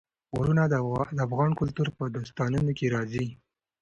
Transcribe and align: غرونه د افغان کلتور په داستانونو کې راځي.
غرونه 0.37 0.63
د 0.67 0.73
افغان 1.27 1.51
کلتور 1.59 1.87
په 1.97 2.03
داستانونو 2.15 2.71
کې 2.77 2.85
راځي. 2.95 3.27